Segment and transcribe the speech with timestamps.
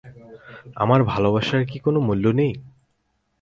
[0.75, 2.53] আমার ভালোবাসার কি কোনো মূল্য নেই।